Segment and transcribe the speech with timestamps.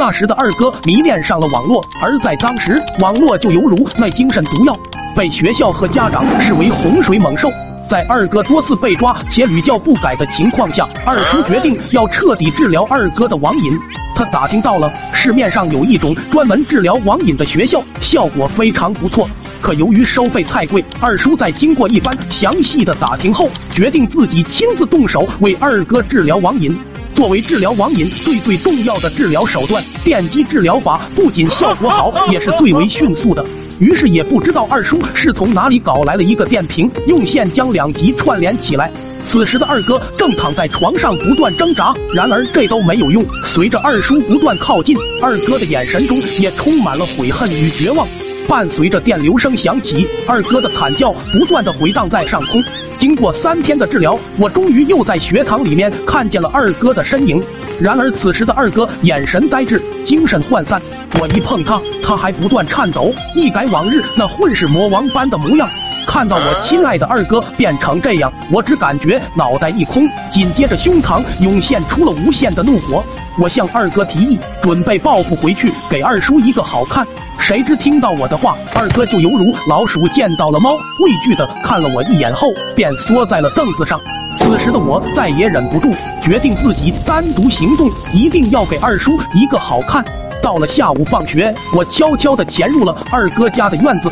[0.00, 4.74] 那时的二哥迷恋上了网络，而在当时，网络就犹如那精神毒药，
[5.14, 7.52] 被学校和家长视为洪水猛兽。
[7.86, 13.78] 在二哥多次被抓且屡教不改的情况下，二叔决定要彻底治疗二哥的网瘾。
[14.16, 19.28] 他打听到了市面上有一种专门治疗网瘾的学校，效果非常不错。
[19.60, 26.74] 可由于收费太贵，二叔在经过一番详细的打听后，决定自己亲自动手为二哥治疗网瘾。
[27.20, 33.44] 作为治疗网瘾最最重要的治疗手段，电击治疗法不仅效果好， 也是最为迅速的。
[33.78, 38.90] 于是也不知道二叔是从哪里搞来了一个电瓶，用线将两极串联起来。
[39.26, 43.22] 此时的二哥正躺在床上不断挣扎，然而这都没有用。
[43.44, 48.08] 随着二叔不断靠近，二哥的眼神中也充满了悔恨与绝望。
[48.50, 52.60] 伴随着电流声响起，二哥的惨叫不断的回荡在上空。
[52.98, 57.40] 经过三天的治疗，我终于又在学堂里面看见了二哥的身影。
[57.80, 60.82] 然而此时的二哥眼神呆滞，精神涣散。
[61.20, 65.70] 我一碰他，他还不断颤抖，一改往日那混世魔王般的模样。
[66.06, 73.02] 看到我亲爱的二哥变成这样，我只感觉脑袋一空，紧接着胸膛涌现出了无限的怒火。
[73.38, 77.06] 我向二哥提议，准备报复回去，给二叔一个好看。
[77.38, 84.00] 谁知听到我的话，二哥就犹如老鼠见到了猫，畏惧的看了我一眼后，便缩在了凳子上。
[84.38, 85.90] 此时的我再也忍不住，
[86.22, 90.04] 决定自己单独行动，一定要给二叔一个好看。
[90.42, 94.10] 到了下午放学，我悄悄的潜入了二哥家的院子。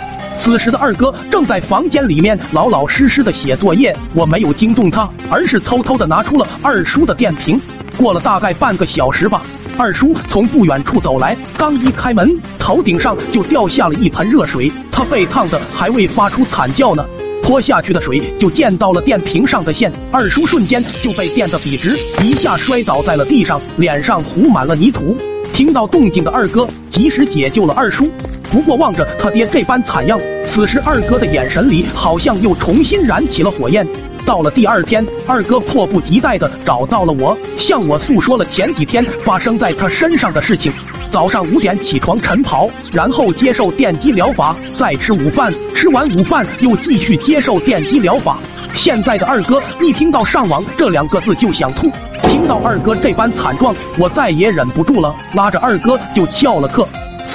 [0.49, 7.61] 此时的二哥正在房间里面老老实实的写作业，我没有惊动他，而是偷偷的拿出了二叔的电瓶。
[7.99, 9.43] 过了大概半个小时吧。
[9.77, 17.05] 二叔从不远处走来，刚一开门，头顶上就掉下了一盆热水，他被烫的还未发出惨叫呢，
[17.43, 25.15] 泼下去的水就溅到了电瓶上的线，二叔瞬间就被电得笔直，一下摔倒在了地上，脸上糊满了泥土。
[25.53, 28.11] 听到动静的二哥及时解救了二叔，
[28.51, 33.87] 不过望着他爹这般惨样，此时二哥的眼神里好像又重新燃起了火焰。
[34.25, 40.73] 到了第二天，二哥迫不及待的找到了我，向我诉说了前几天发生在他身上的事情。
[41.11, 48.39] 早上五点起床晨跑，然后接受电击疗法，再吃午饭，吃完午饭又继续接受电击疗法。
[48.75, 51.91] 现在的二哥一听到上网这两个字就想吐。
[52.27, 56.87] 听到二哥这般惨状，我再也忍不住了，拉着二哥就翘了课。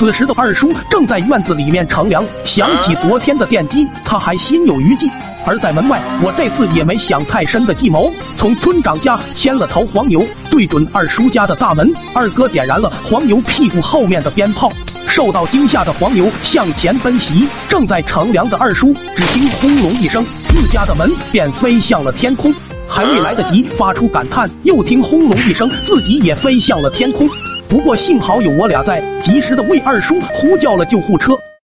[0.03, 5.09] 此时的二叔正在院子里面乘凉，想起昨天的电击，他还心有余悸。
[5.46, 10.22] 而在门外，我这次也没想太深的计谋，从村长家牵了头黄牛，
[10.52, 11.90] 对准二叔家的大门。
[12.14, 14.69] 二哥点燃了黄牛屁股后面的鞭炮，
[15.08, 17.47] 受到惊吓的黄牛向前奔袭。
[17.70, 22.53] 正在乘凉的二叔，只听轰隆一声，自家的门便飞向了天空。
[22.90, 27.25] 还未来得及发出感叹，又听轰隆一声，自己也飞向了天空。
[27.73, 31.35] 不过幸好有我俩在，及时的为二叔呼叫了救护车。